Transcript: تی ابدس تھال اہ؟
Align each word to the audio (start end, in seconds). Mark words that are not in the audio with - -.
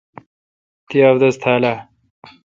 تی 0.87 0.97
ابدس 1.09 1.35
تھال 1.41 1.63
اہ؟ 1.69 1.75